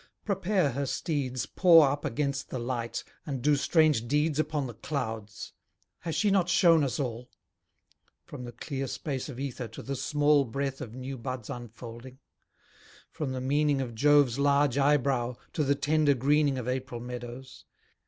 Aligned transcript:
prepare 0.25 0.71
her 0.71 0.87
steeds, 0.87 1.45
Paw 1.45 1.83
up 1.93 2.03
against 2.03 2.49
the 2.49 2.57
light, 2.57 3.03
and 3.23 3.39
do 3.43 3.55
strange 3.55 4.07
deeds 4.07 4.39
Upon 4.39 4.65
the 4.65 4.73
clouds? 4.73 5.53
Has 5.99 6.15
she 6.15 6.31
not 6.31 6.49
shewn 6.49 6.83
us 6.83 6.99
all? 6.99 7.29
From 8.25 8.43
the 8.43 8.51
clear 8.51 8.87
space 8.87 9.29
of 9.29 9.39
ether, 9.39 9.67
to 9.67 9.83
the 9.83 9.95
small 9.95 10.43
Breath 10.43 10.81
of 10.81 10.95
new 10.95 11.19
buds 11.19 11.51
unfolding? 11.51 12.17
From 13.11 13.31
the 13.33 13.41
meaning 13.41 13.79
Of 13.79 13.93
Jove's 13.93 14.39
large 14.39 14.75
eye 14.79 14.97
brow, 14.97 15.37
to 15.53 15.63
the 15.63 15.75
tender 15.75 16.15
greening 16.15 16.57
Of 16.57 16.67
April 16.67 16.99
meadows? 16.99 17.65